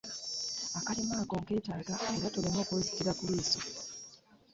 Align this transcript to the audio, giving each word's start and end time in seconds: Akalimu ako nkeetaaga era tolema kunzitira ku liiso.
Akalimu 0.79 1.13
ako 1.23 1.35
nkeetaaga 1.41 1.95
era 2.15 2.27
tolema 2.35 2.61
kunzitira 2.67 3.11
ku 3.17 3.23
liiso. 3.29 3.59